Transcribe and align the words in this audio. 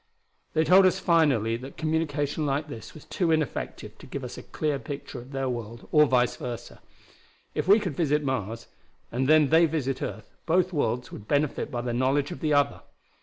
"They 0.53 0.63
told 0.63 0.87
us 0.87 0.97
finally 0.97 1.57
that 1.57 1.77
communication 1.77 2.43
like 2.47 2.67
this 2.69 2.95
was 2.95 3.05
too 3.05 3.29
ineffective 3.31 3.99
to 3.99 4.07
give 4.07 4.23
us 4.23 4.35
a 4.35 4.41
clear 4.41 4.79
picture 4.79 5.19
of 5.19 5.31
their 5.31 5.47
world, 5.47 5.87
or 5.91 6.07
vice 6.07 6.37
versa. 6.37 6.81
If 7.53 7.67
we 7.67 7.79
could 7.79 7.95
visit 7.95 8.23
Mars, 8.23 8.65
and 9.11 9.29
then 9.29 9.49
they 9.49 9.67
visit 9.67 10.01
earth, 10.01 10.33
both 10.47 10.73
worlds 10.73 11.11
would 11.11 11.27
benefit 11.27 11.69
by 11.69 11.81
the 11.81 11.93
knowledge 11.93 12.31
of 12.31 12.39
the 12.39 12.51
other. 12.51 12.81